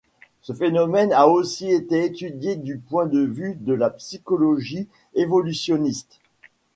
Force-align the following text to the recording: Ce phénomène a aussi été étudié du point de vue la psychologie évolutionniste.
Ce 0.41 0.51
phénomène 0.53 1.13
a 1.13 1.27
aussi 1.27 1.69
été 1.69 2.03
étudié 2.05 2.55
du 2.55 2.79
point 2.79 3.05
de 3.05 3.19
vue 3.19 3.59
la 3.67 3.91
psychologie 3.91 4.87
évolutionniste. 5.13 6.19